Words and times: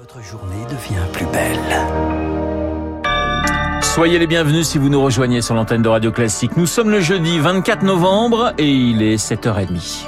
Votre 0.00 0.22
journée 0.22 0.64
devient 0.70 1.02
plus 1.12 1.26
belle. 1.26 1.58
Soyez 3.82 4.20
les 4.20 4.28
bienvenus 4.28 4.68
si 4.68 4.78
vous 4.78 4.88
nous 4.88 5.02
rejoignez 5.02 5.42
sur 5.42 5.56
l'antenne 5.56 5.82
de 5.82 5.88
Radio 5.88 6.12
Classique. 6.12 6.56
Nous 6.56 6.66
sommes 6.66 6.90
le 6.90 7.00
jeudi 7.00 7.40
24 7.40 7.82
novembre 7.82 8.52
et 8.58 8.70
il 8.70 9.02
est 9.02 9.16
7h30. 9.16 10.06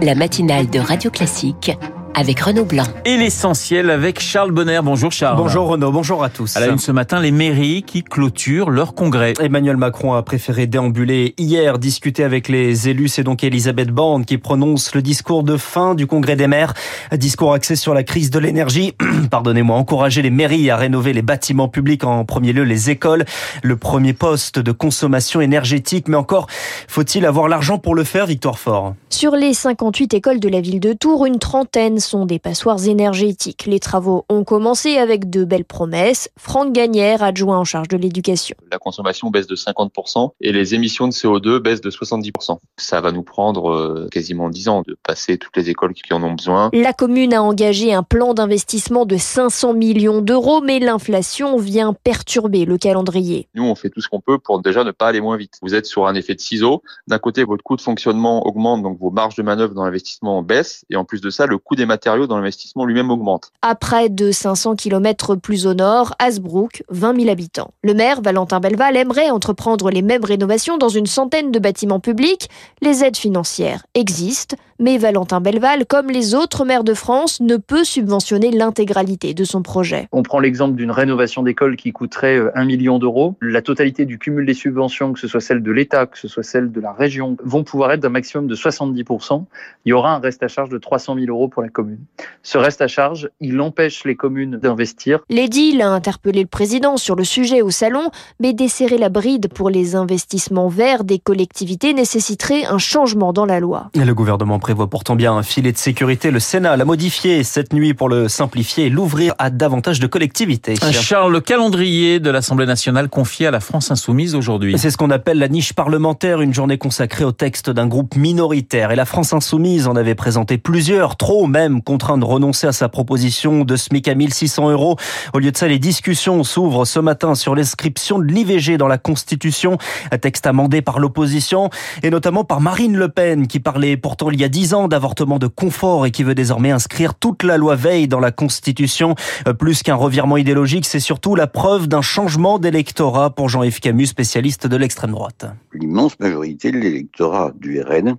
La 0.00 0.14
matinale 0.14 0.70
de 0.70 0.78
Radio 0.78 1.10
Classique 1.10 1.72
avec 2.18 2.40
Renaud 2.40 2.64
Blanc. 2.64 2.82
Et 3.04 3.16
l'essentiel 3.16 3.90
avec 3.90 4.18
Charles 4.18 4.50
Bonner. 4.50 4.80
Bonjour 4.82 5.12
Charles. 5.12 5.36
Bonjour 5.36 5.68
Renaud, 5.68 5.92
bonjour 5.92 6.24
à 6.24 6.28
tous. 6.28 6.56
À 6.56 6.60
la 6.60 6.66
une 6.66 6.78
ce 6.78 6.90
matin, 6.90 7.20
les 7.20 7.30
mairies 7.30 7.84
qui 7.84 8.02
clôturent 8.02 8.70
leur 8.70 8.94
congrès. 8.94 9.34
Emmanuel 9.40 9.76
Macron 9.76 10.14
a 10.14 10.22
préféré 10.22 10.66
déambuler 10.66 11.34
hier, 11.38 11.78
discuter 11.78 12.24
avec 12.24 12.48
les 12.48 12.88
élus. 12.88 13.06
C'est 13.06 13.22
donc 13.22 13.44
Elisabeth 13.44 13.90
Borne 13.90 14.24
qui 14.24 14.36
prononce 14.36 14.96
le 14.96 15.02
discours 15.02 15.44
de 15.44 15.56
fin 15.56 15.94
du 15.94 16.08
congrès 16.08 16.34
des 16.34 16.48
maires. 16.48 16.74
Discours 17.12 17.52
axé 17.52 17.76
sur 17.76 17.94
la 17.94 18.02
crise 18.02 18.30
de 18.30 18.40
l'énergie. 18.40 18.94
Pardonnez-moi, 19.30 19.76
encourager 19.76 20.20
les 20.20 20.30
mairies 20.30 20.70
à 20.70 20.76
rénover 20.76 21.12
les 21.12 21.22
bâtiments 21.22 21.68
publics, 21.68 22.02
en 22.02 22.24
premier 22.24 22.52
lieu 22.52 22.64
les 22.64 22.90
écoles. 22.90 23.26
Le 23.62 23.76
premier 23.76 24.12
poste 24.12 24.58
de 24.58 24.72
consommation 24.72 25.40
énergétique. 25.40 26.08
Mais 26.08 26.16
encore, 26.16 26.48
faut-il 26.88 27.24
avoir 27.24 27.46
l'argent 27.46 27.78
pour 27.78 27.94
le 27.94 28.02
faire, 28.02 28.26
Victoire 28.26 28.58
Fort 28.58 28.94
Sur 29.08 29.36
les 29.36 29.54
58 29.54 30.14
écoles 30.14 30.40
de 30.40 30.48
la 30.48 30.60
ville 30.60 30.80
de 30.80 30.92
Tours, 30.92 31.24
une 31.24 31.38
trentaine 31.38 32.00
sont 32.08 32.24
des 32.24 32.38
passoires 32.38 32.86
énergétiques. 32.86 33.66
Les 33.66 33.80
travaux 33.80 34.24
ont 34.28 34.42
commencé 34.42 34.96
avec 34.96 35.28
de 35.28 35.44
belles 35.44 35.64
promesses. 35.64 36.30
Franck 36.38 36.72
Gagnère, 36.72 37.22
adjoint 37.22 37.58
en 37.58 37.64
charge 37.64 37.88
de 37.88 37.96
l'éducation. 37.96 38.56
La 38.72 38.78
consommation 38.78 39.30
baisse 39.30 39.46
de 39.46 39.56
50% 39.56 40.30
et 40.40 40.52
les 40.52 40.74
émissions 40.74 41.06
de 41.06 41.12
CO2 41.12 41.58
baissent 41.58 41.82
de 41.82 41.90
70%. 41.90 42.58
Ça 42.78 43.00
va 43.00 43.12
nous 43.12 43.22
prendre 43.22 43.70
euh, 43.70 44.08
quasiment 44.10 44.48
10 44.48 44.68
ans 44.68 44.82
de 44.86 44.96
passer 45.02 45.36
toutes 45.36 45.56
les 45.56 45.68
écoles 45.68 45.92
qui 45.92 46.12
en 46.14 46.22
ont 46.22 46.32
besoin. 46.32 46.70
La 46.72 46.92
commune 46.92 47.34
a 47.34 47.42
engagé 47.42 47.92
un 47.92 48.02
plan 48.02 48.32
d'investissement 48.32 49.04
de 49.04 49.16
500 49.16 49.74
millions 49.74 50.22
d'euros, 50.22 50.62
mais 50.62 50.78
l'inflation 50.78 51.58
vient 51.58 51.92
perturber 51.92 52.64
le 52.64 52.78
calendrier. 52.78 53.48
Nous, 53.54 53.64
on 53.64 53.74
fait 53.74 53.90
tout 53.90 54.00
ce 54.00 54.08
qu'on 54.08 54.20
peut 54.20 54.38
pour 54.38 54.62
déjà 54.62 54.82
ne 54.82 54.92
pas 54.92 55.08
aller 55.08 55.20
moins 55.20 55.36
vite. 55.36 55.54
Vous 55.60 55.74
êtes 55.74 55.86
sur 55.86 56.06
un 56.06 56.14
effet 56.14 56.34
de 56.34 56.40
ciseau. 56.40 56.82
D'un 57.06 57.18
côté, 57.18 57.44
votre 57.44 57.62
coût 57.62 57.76
de 57.76 57.82
fonctionnement 57.82 58.46
augmente, 58.46 58.82
donc 58.82 58.98
vos 58.98 59.10
marges 59.10 59.36
de 59.36 59.42
manœuvre 59.42 59.74
dans 59.74 59.84
l'investissement 59.84 60.42
baissent. 60.42 60.84
Et 60.88 60.96
en 60.96 61.04
plus 61.04 61.20
de 61.20 61.30
ça, 61.30 61.46
le 61.46 61.58
coût 61.58 61.76
des 61.76 61.86
matériaux 61.98 62.28
l'investissement 62.36 62.84
lui-même 62.84 63.10
augmente. 63.10 63.50
À 63.60 63.74
près 63.74 64.08
de 64.08 64.30
500 64.30 64.76
km 64.76 65.34
plus 65.34 65.66
au 65.66 65.74
nord, 65.74 66.14
Hasbrook, 66.20 66.84
20 66.90 67.16
000 67.22 67.28
habitants. 67.28 67.72
Le 67.82 67.92
maire, 67.92 68.22
Valentin 68.22 68.60
Belval, 68.60 68.96
aimerait 68.96 69.30
entreprendre 69.30 69.90
les 69.90 70.02
mêmes 70.02 70.24
rénovations 70.24 70.78
dans 70.78 70.88
une 70.88 71.06
centaine 71.06 71.50
de 71.50 71.58
bâtiments 71.58 71.98
publics. 71.98 72.48
Les 72.82 73.02
aides 73.02 73.16
financières 73.16 73.84
existent, 73.94 74.56
mais 74.78 74.98
Valentin 74.98 75.40
Belval, 75.40 75.86
comme 75.86 76.08
les 76.08 76.34
autres 76.34 76.64
maires 76.64 76.84
de 76.84 76.94
France, 76.94 77.40
ne 77.40 77.56
peut 77.56 77.84
subventionner 77.84 78.50
l'intégralité 78.50 79.34
de 79.34 79.44
son 79.44 79.62
projet. 79.62 80.08
On 80.12 80.22
prend 80.22 80.38
l'exemple 80.38 80.76
d'une 80.76 80.90
rénovation 80.90 81.42
d'école 81.42 81.76
qui 81.76 81.92
coûterait 81.92 82.40
1 82.54 82.64
million 82.64 82.98
d'euros. 82.98 83.36
La 83.40 83.62
totalité 83.62 84.04
du 84.04 84.18
cumul 84.18 84.46
des 84.46 84.54
subventions, 84.54 85.12
que 85.12 85.20
ce 85.20 85.28
soit 85.28 85.40
celle 85.40 85.62
de 85.62 85.72
l'État, 85.72 86.06
que 86.06 86.18
ce 86.18 86.28
soit 86.28 86.42
celle 86.42 86.70
de 86.70 86.80
la 86.80 86.92
région, 86.92 87.36
vont 87.42 87.64
pouvoir 87.64 87.92
être 87.92 88.00
d'un 88.00 88.08
maximum 88.08 88.46
de 88.46 88.54
70%. 88.54 89.44
Il 89.84 89.90
y 89.90 89.92
aura 89.92 90.14
un 90.14 90.18
reste 90.18 90.42
à 90.42 90.48
charge 90.48 90.68
de 90.70 90.78
300 90.78 91.16
000 91.16 91.26
euros 91.28 91.48
pour 91.48 91.62
la 91.62 91.68
commune. 91.68 92.00
Ce 92.42 92.58
reste 92.58 92.80
à 92.80 92.88
charge, 92.88 93.28
il 93.40 93.60
empêche 93.60 94.04
les 94.04 94.16
communes 94.16 94.56
d'investir. 94.56 95.20
L'édile 95.28 95.82
a 95.82 95.90
interpellé 95.90 96.42
le 96.42 96.48
président 96.48 96.96
sur 96.96 97.16
le 97.16 97.24
sujet 97.24 97.62
au 97.62 97.70
salon, 97.70 98.10
mais 98.40 98.52
desserrer 98.52 98.98
la 98.98 99.08
bride 99.08 99.48
pour 99.48 99.70
les 99.70 99.96
investissements 99.96 100.68
verts 100.68 101.04
des 101.04 101.18
collectivités 101.18 101.94
nécessiterait 101.94 102.64
un 102.64 102.78
changement 102.78 103.32
dans 103.32 103.46
la 103.46 103.60
loi. 103.60 103.90
Et 103.94 104.04
le 104.04 104.14
gouvernement 104.14 104.58
prévoit 104.68 104.90
pourtant 104.90 105.16
bien 105.16 105.32
un 105.32 105.42
filet 105.42 105.72
de 105.72 105.78
sécurité. 105.78 106.30
Le 106.30 106.40
Sénat 106.40 106.76
l'a 106.76 106.84
modifié 106.84 107.42
cette 107.42 107.72
nuit 107.72 107.94
pour 107.94 108.10
le 108.10 108.28
simplifier 108.28 108.84
et 108.84 108.90
l'ouvrir 108.90 109.32
à 109.38 109.48
davantage 109.48 109.98
de 109.98 110.06
collectivités. 110.06 110.74
Charles, 110.92 111.32
le 111.32 111.40
calendrier 111.40 112.20
de 112.20 112.28
l'Assemblée 112.28 112.66
nationale 112.66 113.08
confié 113.08 113.46
à 113.46 113.50
la 113.50 113.60
France 113.60 113.90
insoumise 113.90 114.34
aujourd'hui. 114.34 114.78
C'est 114.78 114.90
ce 114.90 114.98
qu'on 114.98 115.08
appelle 115.08 115.38
la 115.38 115.48
niche 115.48 115.72
parlementaire, 115.72 116.42
une 116.42 116.52
journée 116.52 116.76
consacrée 116.76 117.24
au 117.24 117.32
texte 117.32 117.70
d'un 117.70 117.86
groupe 117.86 118.14
minoritaire. 118.14 118.90
Et 118.90 118.96
la 118.96 119.06
France 119.06 119.32
insoumise 119.32 119.86
en 119.86 119.96
avait 119.96 120.14
présenté 120.14 120.58
plusieurs, 120.58 121.16
trop 121.16 121.46
même, 121.46 121.80
contraint 121.80 122.18
de 122.18 122.26
renoncer 122.26 122.66
à 122.66 122.72
sa 122.72 122.90
proposition 122.90 123.64
de 123.64 123.74
SMIC 123.74 124.06
à 124.06 124.14
1600 124.14 124.68
euros. 124.68 124.98
Au 125.32 125.38
lieu 125.38 125.50
de 125.50 125.56
ça, 125.56 125.66
les 125.66 125.78
discussions 125.78 126.44
s'ouvrent 126.44 126.84
ce 126.84 127.00
matin 127.00 127.34
sur 127.34 127.54
l'inscription 127.54 128.18
de 128.18 128.24
l'IVG 128.24 128.76
dans 128.76 128.86
la 128.86 128.98
Constitution, 128.98 129.78
un 130.12 130.18
texte 130.18 130.46
amendé 130.46 130.82
par 130.82 130.98
l'opposition 130.98 131.70
et 132.02 132.10
notamment 132.10 132.44
par 132.44 132.60
Marine 132.60 132.98
Le 132.98 133.08
Pen 133.08 133.46
qui 133.46 133.60
parlait 133.60 133.96
pourtant 133.96 134.30
il 134.30 134.38
y 134.38 134.44
a 134.44 134.48
ans 134.74 134.88
d'avortement 134.88 135.38
de 135.38 135.46
confort 135.46 136.06
et 136.06 136.10
qui 136.10 136.22
veut 136.22 136.34
désormais 136.34 136.70
inscrire 136.70 137.14
toute 137.14 137.42
la 137.42 137.56
loi 137.56 137.74
Veil 137.74 138.08
dans 138.08 138.20
la 138.20 138.32
Constitution. 138.32 139.14
Euh, 139.46 139.52
plus 139.52 139.82
qu'un 139.82 139.94
revirement 139.94 140.36
idéologique, 140.36 140.86
c'est 140.86 141.00
surtout 141.00 141.34
la 141.34 141.46
preuve 141.46 141.88
d'un 141.88 142.02
changement 142.02 142.58
d'électorat 142.58 143.30
pour 143.30 143.48
Jean-Yves 143.48 143.80
Camus, 143.80 144.06
spécialiste 144.06 144.66
de 144.66 144.76
l'extrême 144.76 145.12
droite. 145.12 145.46
L'immense 145.72 146.18
majorité 146.20 146.70
de 146.70 146.78
l'électorat 146.78 147.52
du 147.58 147.80
RN 147.80 148.16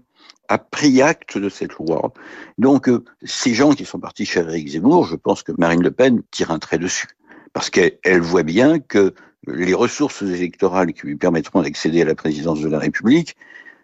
a 0.47 0.57
pris 0.57 1.01
acte 1.01 1.37
de 1.37 1.49
cette 1.49 1.73
loi. 1.73 2.11
Donc, 2.57 2.89
euh, 2.89 3.03
ces 3.23 3.53
gens 3.53 3.71
qui 3.71 3.85
sont 3.85 3.99
partis 3.99 4.25
chez 4.25 4.39
Eric 4.39 4.69
Zemmour, 4.69 5.05
je 5.05 5.15
pense 5.15 5.43
que 5.43 5.51
Marine 5.57 5.83
Le 5.83 5.91
Pen 5.91 6.21
tire 6.31 6.51
un 6.51 6.59
trait 6.59 6.79
dessus. 6.79 7.07
Parce 7.53 7.69
qu'elle 7.69 8.21
voit 8.21 8.43
bien 8.43 8.79
que 8.79 9.13
les 9.47 9.73
ressources 9.73 10.21
électorales 10.21 10.93
qui 10.93 11.07
lui 11.07 11.15
permettront 11.15 11.61
d'accéder 11.61 12.01
à 12.01 12.05
la 12.05 12.15
présidence 12.15 12.61
de 12.61 12.69
la 12.69 12.79
République, 12.79 13.35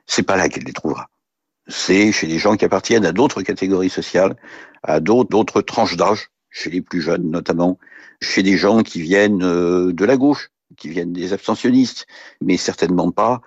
c'est 0.06 0.24
pas 0.24 0.38
là 0.38 0.50
qu'elle 0.50 0.64
les 0.64 0.74
trouvera. 0.74 1.10
C'est 1.68 2.12
chez 2.12 2.28
des 2.28 2.38
gens 2.38 2.56
qui 2.56 2.66
appartiennent 2.66 3.06
à 3.06 3.12
d'autres 3.12 3.42
catégories 3.42 3.90
sociales, 3.90 4.36
à 4.84 5.00
d'autres 5.00 5.62
tranches 5.62 5.98
d'âge, 5.98 6.30
chez 6.50 6.70
les 6.70 6.82
plus 6.82 7.02
jeunes 7.02 7.30
notamment, 7.30 7.80
chez 8.22 8.44
des 8.44 8.58
gens 8.58 8.84
qui 8.84 9.02
viennent 9.02 9.44
euh, 9.44 9.92
de 9.92 10.06
la 10.06 10.18
gauche, 10.18 10.52
qui 10.78 10.90
viennent 10.90 11.14
des 11.14 11.34
abstentionnistes, 11.34 12.08
mais 12.42 12.58
certainement 12.58 13.12
pas 13.12 13.42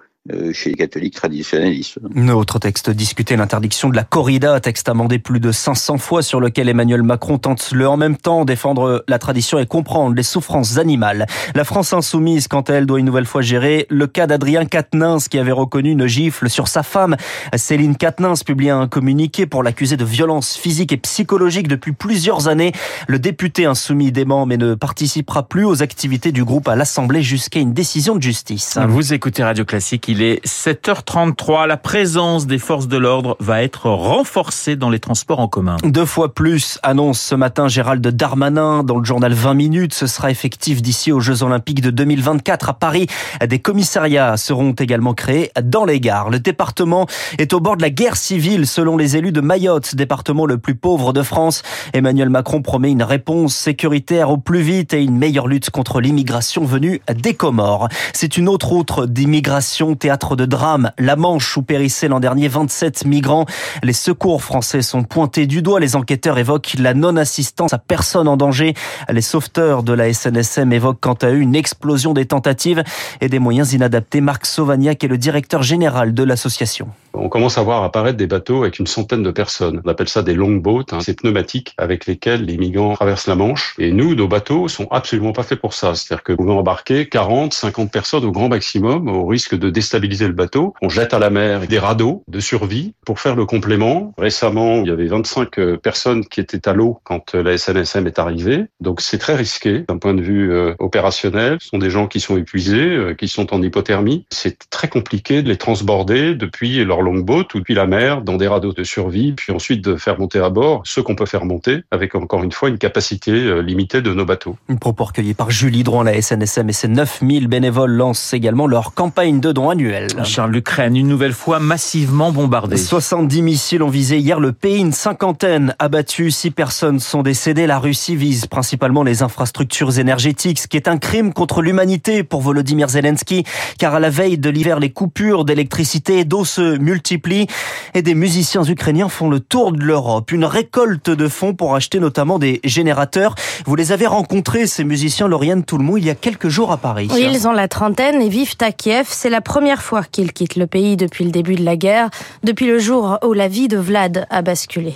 chez 0.52 0.70
les 0.70 0.76
catholiques 0.76 1.14
traditionnalistes. 1.14 1.98
Autre 2.32 2.58
texte 2.58 2.90
discuté, 2.90 3.36
l'interdiction 3.36 3.88
de 3.88 3.96
la 3.96 4.04
corrida, 4.04 4.60
texte 4.60 4.88
amendé 4.88 5.18
plus 5.18 5.40
de 5.40 5.52
500 5.52 5.98
fois 5.98 6.22
sur 6.22 6.40
lequel 6.40 6.68
Emmanuel 6.68 7.02
Macron 7.02 7.38
tente 7.38 7.72
le 7.72 7.88
en 7.88 7.96
même 7.96 8.16
temps 8.16 8.44
défendre 8.44 9.04
la 9.08 9.18
tradition 9.18 9.58
et 9.58 9.66
comprendre 9.66 10.14
les 10.14 10.22
souffrances 10.22 10.78
animales. 10.78 11.26
La 11.54 11.64
France 11.64 11.92
insoumise, 11.92 12.48
quant 12.48 12.60
à 12.62 12.74
elle, 12.74 12.86
doit 12.86 12.98
une 12.98 13.06
nouvelle 13.06 13.26
fois 13.26 13.42
gérer 13.42 13.86
le 13.90 14.06
cas 14.06 14.26
d'Adrien 14.26 14.64
Quatennens 14.64 15.28
qui 15.28 15.38
avait 15.38 15.52
reconnu 15.52 15.90
une 15.90 16.06
gifle 16.06 16.50
sur 16.50 16.68
sa 16.68 16.82
femme. 16.82 17.16
Céline 17.56 17.96
Quatennens 17.96 18.44
publie 18.44 18.70
un 18.70 18.88
communiqué 18.88 19.46
pour 19.46 19.62
l'accuser 19.62 19.96
de 19.96 20.04
violence 20.04 20.56
physique 20.56 20.92
et 20.92 20.96
psychologique 20.96 21.68
depuis 21.68 21.92
plusieurs 21.92 22.48
années. 22.48 22.72
Le 23.06 23.18
député 23.18 23.66
insoumis 23.66 24.12
dément 24.12 24.46
mais 24.46 24.56
ne 24.56 24.74
participera 24.74 25.48
plus 25.48 25.64
aux 25.64 25.82
activités 25.82 26.32
du 26.32 26.44
groupe 26.44 26.68
à 26.68 26.76
l'Assemblée 26.76 27.22
jusqu'à 27.22 27.60
une 27.60 27.72
décision 27.72 28.16
de 28.16 28.22
justice. 28.22 28.78
Vous 28.88 29.12
écoutez 29.12 29.42
Radio 29.42 29.64
Classique, 29.64 30.08
il 30.08 30.17
est 30.22 30.44
7h33. 30.46 31.66
La 31.66 31.76
présence 31.76 32.46
des 32.46 32.58
forces 32.58 32.88
de 32.88 32.96
l'ordre 32.96 33.36
va 33.40 33.62
être 33.62 33.88
renforcée 33.90 34.76
dans 34.76 34.90
les 34.90 34.98
transports 34.98 35.40
en 35.40 35.48
commun. 35.48 35.76
Deux 35.84 36.04
fois 36.04 36.34
plus, 36.34 36.78
annonce 36.82 37.20
ce 37.20 37.34
matin 37.34 37.68
Gérald 37.68 38.06
Darmanin 38.06 38.82
dans 38.82 38.96
le 38.98 39.04
journal 39.04 39.32
20 39.32 39.54
minutes. 39.54 39.94
Ce 39.94 40.06
sera 40.06 40.30
effectif 40.30 40.82
d'ici 40.82 41.12
aux 41.12 41.20
Jeux 41.20 41.42
Olympiques 41.42 41.80
de 41.80 41.90
2024 41.90 42.70
à 42.70 42.74
Paris. 42.74 43.06
Des 43.46 43.58
commissariats 43.58 44.36
seront 44.36 44.72
également 44.72 45.14
créés 45.14 45.50
dans 45.62 45.84
les 45.84 46.00
gares. 46.00 46.30
Le 46.30 46.38
département 46.38 47.06
est 47.38 47.52
au 47.52 47.60
bord 47.60 47.76
de 47.76 47.82
la 47.82 47.90
guerre 47.90 48.16
civile 48.16 48.66
selon 48.66 48.96
les 48.96 49.16
élus 49.16 49.32
de 49.32 49.40
Mayotte, 49.40 49.94
département 49.94 50.46
le 50.46 50.58
plus 50.58 50.74
pauvre 50.74 51.12
de 51.12 51.22
France. 51.22 51.62
Emmanuel 51.92 52.30
Macron 52.30 52.62
promet 52.62 52.90
une 52.90 53.02
réponse 53.02 53.54
sécuritaire 53.54 54.30
au 54.30 54.38
plus 54.38 54.60
vite 54.60 54.94
et 54.94 55.02
une 55.02 55.16
meilleure 55.16 55.48
lutte 55.48 55.70
contre 55.70 56.00
l'immigration 56.00 56.64
venue 56.64 57.00
des 57.14 57.34
Comores. 57.34 57.88
C'est 58.12 58.36
une 58.36 58.48
autre 58.48 58.72
outre 58.72 59.06
d'immigration 59.06 59.94
de 60.08 60.46
drame, 60.46 60.91
la 60.98 61.16
Manche 61.16 61.56
où 61.56 61.62
périssaient 61.62 62.08
l'an 62.08 62.20
dernier 62.20 62.48
27 62.48 63.04
migrants. 63.04 63.44
Les 63.82 63.92
secours 63.92 64.42
français 64.42 64.80
sont 64.80 65.02
pointés 65.02 65.46
du 65.46 65.60
doigt. 65.60 65.80
Les 65.80 65.96
enquêteurs 65.96 66.38
évoquent 66.38 66.74
la 66.78 66.94
non-assistance 66.94 67.72
à 67.72 67.78
personne 67.78 68.26
en 68.26 68.37
danger. 68.37 68.75
Les 69.10 69.20
sauveteurs 69.20 69.82
de 69.82 69.93
la 69.93 70.12
SNSM 70.12 70.72
évoquent 70.72 71.00
quant 71.00 71.19
à 71.20 71.28
eux 71.28 71.40
une 71.40 71.55
explosion 71.55 72.14
des 72.14 72.25
tentatives 72.25 72.82
et 73.20 73.28
des 73.28 73.38
moyens 73.38 73.75
inadaptés. 73.75 74.20
Marc 74.20 74.46
Sauvagnac 74.46 75.05
est 75.05 75.08
le 75.08 75.19
directeur 75.19 75.62
général 75.62 76.14
de 76.14 76.22
l'association. 76.22 76.88
On 77.20 77.29
commence 77.29 77.59
à 77.59 77.62
voir 77.62 77.82
apparaître 77.82 78.17
des 78.17 78.26
bateaux 78.26 78.62
avec 78.62 78.79
une 78.79 78.87
centaine 78.87 79.23
de 79.23 79.31
personnes. 79.31 79.82
On 79.85 79.88
appelle 79.88 80.09
ça 80.09 80.23
des 80.23 80.35
longboats, 80.35 80.85
hein, 80.93 81.00
ces 81.00 81.15
pneumatiques 81.15 81.75
avec 81.76 82.06
lesquels 82.06 82.44
les 82.44 82.56
migrants 82.56 82.94
traversent 82.94 83.26
la 83.26 83.35
Manche. 83.35 83.75
Et 83.79 83.93
nous, 83.93 84.15
nos 84.15 84.29
bateaux 84.29 84.69
sont 84.69 84.87
absolument 84.91 85.32
pas 85.32 85.43
faits 85.43 85.61
pour 85.61 85.75
ça. 85.75 85.94
C'est-à-dire 85.94 86.23
que 86.23 86.32
vous 86.32 86.38
pouvez 86.38 86.53
embarquer 86.53 87.09
40, 87.09 87.53
50 87.53 87.91
personnes 87.91 88.25
au 88.25 88.31
grand 88.31 88.49
maximum, 88.49 89.09
au 89.09 89.26
risque 89.26 89.56
de 89.56 89.70
déstabiliser 89.70 90.26
le 90.26 90.32
bateau. 90.32 90.75
On 90.81 90.88
jette 90.88 91.12
à 91.12 91.19
la 91.19 91.31
mer 91.31 91.67
des 91.67 91.79
radeaux 91.79 92.23
de 92.29 92.41
survie 92.41 92.94
pour 93.05 93.20
faire 93.20 93.35
le 93.35 93.47
complément. 93.47 94.12
Récemment, 94.17 94.82
il 94.82 94.88
y 94.88 94.91
avait 94.91 95.06
25 95.06 95.59
euh, 95.59 95.76
personnes 95.76 96.25
qui 96.25 96.41
étaient 96.41 96.69
à 96.69 96.73
l'eau 96.73 97.00
quand 97.05 97.35
euh, 97.35 97.43
la 97.43 97.59
SNSM 97.59 98.06
est 98.06 98.19
arrivée. 98.19 98.67
Donc 98.81 99.00
c'est 99.00 99.19
très 99.19 99.35
risqué 99.35 99.85
d'un 99.88 99.99
point 99.99 100.15
de 100.15 100.23
vue 100.23 100.53
euh, 100.53 100.75
opérationnel. 100.79 101.59
Ce 101.61 101.69
sont 101.69 101.79
des 101.79 101.91
gens 101.91 102.06
qui 102.06 102.20
sont 102.20 102.37
épuisés, 102.37 103.15
qui 103.19 103.29
sont 103.29 103.53
en 103.53 103.62
hypothermie. 103.62 104.26
C'est 104.31 104.69
très 104.70 104.88
compliqué 104.88 105.43
de 105.43 105.49
les 105.49 105.56
transborder 105.56 106.35
depuis 106.35 106.85
leur 106.85 107.03
longboat 107.08 107.44
ou 107.55 107.58
depuis 107.58 107.75
la 107.75 107.87
mer 107.87 108.22
dans 108.22 108.37
des 108.37 108.49
radeaux 108.49 108.72
de 108.72 108.84
survie, 108.84 109.32
puis 109.32 109.52
ensuite 109.52 109.82
de 109.82 109.96
faire 109.96 110.19
monter 110.19 110.38
à 110.38 110.50
bord 110.50 110.82
ceux 110.84 111.02
qu'on 111.02 111.14
peut 111.14 111.26
faire 111.26 111.44
monter 111.44 111.82
avec 111.90 112.14
encore 112.14 112.44
une 112.44 112.52
fois 112.52 112.69
une 112.69 112.78
capacité 112.78 113.32
euh, 113.32 113.60
limitée 113.60 114.02
de 114.02 114.12
nos 114.12 114.25
bateaux. 114.25 114.56
Une 114.69 114.78
propos 114.78 115.05
recueilli 115.05 115.34
par 115.34 115.50
Julie 115.50 115.82
Drouin, 115.82 116.05
la 116.05 116.20
SNSM 116.20 116.69
et 116.69 116.72
ses 116.72 116.88
9000 116.88 117.49
bénévoles 117.49 117.93
lancent 117.93 118.32
également 118.34 118.66
leur 118.66 118.94
campagne 118.94 119.40
de 119.40 119.52
dons 119.52 119.70
annuelle. 119.70 120.08
Charles, 120.25 120.52
l'Ukraine, 120.52 120.96
une 120.96 121.08
nouvelle 121.08 121.32
fois 121.32 121.58
massivement 121.58 122.32
bombardée. 122.32 122.76
70 122.76 123.43
missiles 123.43 123.82
ont 123.82 123.88
visé 123.88 124.19
hier 124.19 124.40
le 124.40 124.52
pays, 124.52 124.78
une 124.78 124.93
cinquantaine 124.93 125.75
abattus, 125.78 126.37
six 126.37 126.50
personnes 126.50 127.00
sont 127.00 127.22
décédées. 127.22 127.66
La 127.66 127.78
Russie 127.78 128.16
vise 128.16 128.46
principalement 128.46 129.02
les 129.02 129.22
infrastructures 129.22 129.99
énergétiques, 129.99 130.58
ce 130.58 130.69
qui 130.69 130.76
est 130.76 130.88
un 130.88 130.99
crime 130.99 131.32
contre 131.32 131.62
l'humanité 131.62 132.22
pour 132.22 132.40
Volodymyr 132.40 132.88
Zelensky, 132.88 133.44
car 133.78 133.94
à 133.94 134.00
la 134.00 134.10
veille 134.10 134.38
de 134.38 134.50
l'hiver, 134.50 134.81
les 134.81 134.90
coupures 134.90 135.44
d'électricité 135.44 136.19
et 136.20 136.25
d'eau 136.25 136.44
se 136.44 136.76
multiplient 136.88 137.46
et 137.94 138.02
des 138.02 138.14
musiciens 138.14 138.64
ukrainiens 138.64 139.08
font 139.08 139.29
le 139.29 139.40
tour 139.40 139.73
de 139.73 139.82
l'Europe. 139.82 140.32
Une 140.32 140.44
récolte 140.44 141.11
de 141.11 141.29
fonds 141.29 141.55
pour 141.55 141.75
acheter 141.75 142.00
notamment 142.00 142.38
des 142.38 142.61
générateurs. 142.64 143.35
Vous 143.67 143.76
les 143.76 143.93
avez 143.93 144.06
rencontrés, 144.06 144.67
ces 144.67 144.85
musiciens, 144.85 145.29
Lauriane 145.29 145.64
Toulmont, 145.64 145.96
il 145.96 146.06
y 146.06 146.11
a 146.11 146.14
quelques 146.14 146.49
jours 146.49 146.73
à 146.73 146.79
Paris. 146.79 147.08
Oui, 147.12 147.26
ils 147.31 147.46
ont 147.46 147.52
la 147.52 147.69
trentaine 147.69 148.23
et 148.23 148.29
vivent 148.29 148.56
à 148.61 148.73
Kiev. 148.73 149.06
C'est 149.11 149.31
la 149.31 149.40
première 149.40 149.82
fois 149.82 150.02
qu'ils 150.02 150.32
quittent 150.32 150.56
le 150.56 150.67
pays 150.67 150.96
depuis 150.96 151.25
le 151.25 151.31
début 151.31 151.56
de 151.56 151.64
la 151.64 151.76
guerre, 151.76 152.08
depuis 152.43 152.67
le 152.67 152.79
jour 152.79 153.19
où 153.25 153.32
la 153.34 153.49
vie 153.49 153.69
de 153.69 153.76
Vlad 153.76 154.26
a 154.31 154.43
basculé. 154.43 154.94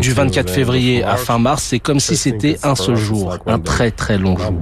Du 0.00 0.12
24 0.12 0.50
février 0.50 1.04
à 1.04 1.16
fin 1.16 1.38
mars, 1.38 1.62
c'est 1.64 1.78
comme 1.78 2.00
si 2.00 2.16
c'était 2.16 2.58
un 2.62 2.74
seul 2.74 2.96
jour, 2.96 3.38
un 3.46 3.58
très 3.58 3.90
très 3.90 4.18
long 4.18 4.36
jour. 4.36 4.52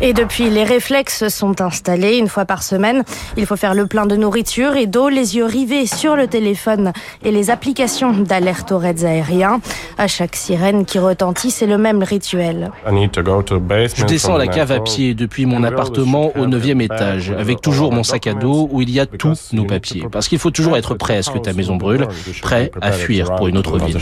Et 0.00 0.12
depuis, 0.12 0.48
les 0.50 0.64
réflexes 0.64 1.28
sont 1.28 1.60
installés 1.60 2.16
une 2.16 2.28
fois 2.28 2.44
par 2.44 2.62
semaine. 2.62 3.04
Il 3.36 3.46
faut 3.46 3.56
faire 3.56 3.74
le 3.74 3.86
plein 3.86 4.06
de 4.06 4.16
nourriture 4.28 4.76
et 4.76 4.86
d'eau, 4.86 5.08
les 5.08 5.36
yeux 5.36 5.46
rivés 5.46 5.86
sur 5.86 6.14
le 6.14 6.26
téléphone 6.26 6.92
et 7.24 7.30
les 7.30 7.48
applications 7.48 8.12
d'alerte 8.12 8.72
aux 8.72 8.76
raids 8.76 9.06
aériens. 9.06 9.58
À 9.96 10.06
chaque 10.06 10.36
sirène 10.36 10.84
qui 10.84 10.98
retentit, 10.98 11.50
c'est 11.50 11.66
le 11.66 11.78
même 11.78 12.02
rituel. 12.02 12.70
Je 12.86 14.04
descends 14.04 14.34
à 14.34 14.38
la 14.38 14.46
cave 14.46 14.70
à 14.70 14.80
pied 14.80 15.14
depuis 15.14 15.46
mon 15.46 15.64
appartement 15.64 16.36
au 16.36 16.46
9e 16.46 16.82
étage, 16.82 17.30
avec 17.30 17.62
toujours 17.62 17.90
mon 17.90 18.02
sac 18.02 18.26
à 18.26 18.34
dos 18.34 18.68
où 18.70 18.82
il 18.82 18.90
y 18.90 19.00
a 19.00 19.06
tous 19.06 19.54
nos 19.54 19.64
papiers. 19.64 20.04
Parce 20.12 20.28
qu'il 20.28 20.38
faut 20.38 20.50
toujours 20.50 20.76
être 20.76 20.94
prêt 20.94 21.16
à 21.16 21.22
ce 21.22 21.30
que 21.30 21.38
ta 21.38 21.54
maison 21.54 21.76
brûle, 21.76 22.06
prêt 22.42 22.70
à 22.82 22.92
fuir 22.92 23.34
pour 23.34 23.48
une 23.48 23.56
autre 23.56 23.78
ville. 23.78 23.96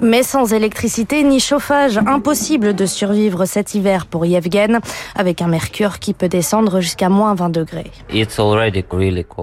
Mais 0.00 0.24
sans 0.24 0.52
électricité 0.52 1.22
ni 1.22 1.38
chauffage, 1.38 2.00
impossible 2.08 2.74
de 2.74 2.86
survivre 2.86 3.44
cet 3.44 3.76
hiver 3.76 4.06
pour 4.06 4.26
Yevgen, 4.26 4.80
avec 5.14 5.42
un 5.42 5.48
mercure 5.48 6.00
qui 6.00 6.12
peut 6.12 6.28
descendre 6.28 6.80
jusqu'à 6.80 7.08
moins 7.08 7.36
20 7.36 7.50
degrés. 7.50 7.92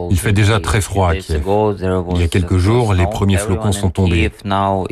Il 0.10 0.20
fait 0.20 0.34
déjà 0.34 0.60
très 0.60 0.82
froid 0.82 1.10
à 1.10 1.16
Kiev. 1.16 1.44
Il 2.16 2.22
y 2.22 2.24
a 2.24 2.28
quelques 2.28 2.58
jours, 2.58 2.94
les 2.94 3.06
premiers 3.06 3.38
flocons 3.38 3.72
sont 3.72 3.90
tombés. 3.90 4.32
En 4.46 4.86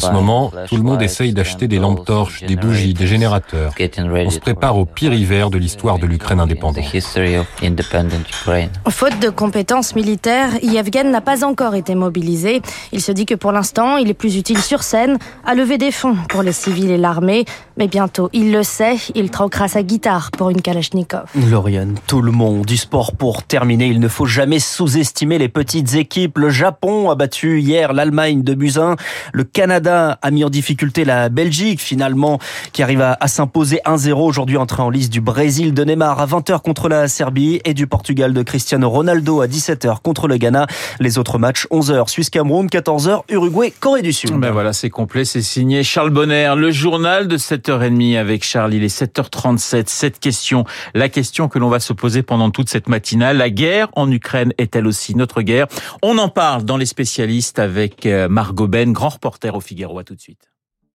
ce 0.00 0.10
moment, 0.10 0.52
tout 0.68 0.76
le 0.76 0.82
monde 0.82 1.02
essaye 1.02 1.32
d'acheter 1.32 1.68
des 1.68 1.78
lampes 1.78 2.04
torches, 2.04 2.44
des 2.44 2.56
bougies, 2.56 2.94
des 2.94 3.06
générateurs. 3.06 3.72
On 4.26 4.30
se 4.30 4.40
prépare 4.40 4.78
au 4.78 4.84
pire 4.84 5.12
hiver 5.12 5.50
de 5.50 5.58
l'histoire 5.58 5.98
de 5.98 6.06
l'Ukraine 6.06 6.40
indépendante. 6.40 6.84
Faute 8.88 9.20
de 9.20 9.28
compétences 9.30 9.94
militaires, 9.94 10.50
Yevgen 10.62 11.10
n'a 11.10 11.20
pas 11.20 11.44
encore 11.44 11.74
été 11.74 11.94
mobilisé. 11.94 12.60
Il 12.92 13.00
se 13.00 13.12
dit 13.12 13.26
que 13.26 13.34
pour 13.34 13.52
l'instant, 13.52 13.96
il 13.96 14.08
est 14.08 14.14
plus 14.14 14.36
utile 14.36 14.58
sur 14.58 14.82
scène 14.82 15.18
à 15.44 15.54
lever 15.54 15.78
des 15.78 15.90
fonds 15.90 16.16
pour 16.28 16.42
les 16.42 16.52
civils 16.52 16.90
et 16.90 16.98
l'armée. 16.98 17.44
Mais 17.76 17.88
bientôt, 17.88 18.28
il 18.32 18.52
le 18.52 18.62
sait, 18.62 18.96
il 19.14 19.30
troquera 19.30 19.68
sa 19.68 19.82
guitare 19.82 20.30
pour 20.32 20.50
une 20.50 20.60
Kalachnikov. 20.60 21.24
Lauriane, 21.50 21.94
tout 22.06 22.20
le 22.20 22.32
monde 22.32 22.66
du 22.66 22.76
sport 22.76 23.12
pour 23.12 23.42
terminer. 23.42 23.86
Il 23.86 24.00
ne 24.00 24.08
faut 24.08 24.26
jamais 24.26 24.39
sous-estimer 24.58 25.38
les 25.38 25.48
petites 25.48 25.94
équipes. 25.94 26.38
Le 26.38 26.48
Japon 26.48 27.10
a 27.10 27.14
battu 27.14 27.60
hier 27.60 27.92
l'Allemagne 27.92 28.42
de 28.42 28.54
Buzyn. 28.54 28.96
Le 29.32 29.44
Canada 29.44 30.18
a 30.22 30.30
mis 30.30 30.44
en 30.44 30.50
difficulté 30.50 31.04
la 31.04 31.28
Belgique, 31.28 31.80
finalement, 31.80 32.38
qui 32.72 32.82
arrive 32.82 33.02
à, 33.02 33.28
s'imposer 33.28 33.80
1-0 33.84 34.12
aujourd'hui 34.14 34.56
entrée 34.56 34.82
en 34.82 34.88
liste 34.88 35.12
du 35.12 35.20
Brésil 35.20 35.74
de 35.74 35.84
Neymar 35.84 36.20
à 36.20 36.26
20h 36.26 36.62
contre 36.62 36.88
la 36.88 37.06
Serbie 37.06 37.60
et 37.64 37.74
du 37.74 37.86
Portugal 37.86 38.32
de 38.32 38.42
Cristiano 38.42 38.88
Ronaldo 38.88 39.42
à 39.42 39.46
17h 39.46 40.00
contre 40.02 40.26
le 40.26 40.38
Ghana. 40.38 40.66
Les 41.00 41.18
autres 41.18 41.38
matchs, 41.38 41.66
11h 41.70 42.08
Suisse-Cameroun, 42.08 42.66
14h 42.66 43.22
Uruguay, 43.28 43.72
Corée 43.78 44.02
du 44.02 44.12
Sud. 44.12 44.32
Ben 44.32 44.52
voilà, 44.52 44.72
c'est 44.72 44.90
complet, 44.90 45.26
c'est 45.26 45.42
signé 45.42 45.82
Charles 45.82 46.10
Bonner. 46.10 46.54
Le 46.56 46.70
journal 46.70 47.28
de 47.28 47.36
7h30 47.36 48.16
avec 48.16 48.42
Charles, 48.42 48.72
il 48.72 48.84
est 48.84 49.02
7h37. 49.02 49.84
Cette 49.86 50.18
question, 50.18 50.64
la 50.94 51.10
question 51.10 51.48
que 51.48 51.58
l'on 51.58 51.68
va 51.68 51.78
se 51.78 51.92
poser 51.92 52.22
pendant 52.22 52.50
toute 52.50 52.70
cette 52.70 52.88
matinale, 52.88 53.36
la 53.36 53.50
guerre 53.50 53.88
en 53.96 54.10
Ukraine 54.10 54.29
est-elle 54.34 54.86
aussi 54.86 55.14
notre 55.14 55.42
guerre 55.42 55.66
On 56.02 56.18
en 56.18 56.28
parle 56.28 56.64
dans 56.64 56.76
les 56.76 56.86
spécialistes 56.86 57.58
avec 57.58 58.06
euh, 58.06 58.28
Margot 58.28 58.68
Ben, 58.68 58.92
grand 58.92 59.10
reporter 59.10 59.54
au 59.54 59.60
Figaro. 59.60 60.02
Tout 60.02 60.14
de 60.14 60.20
suite. 60.20 60.49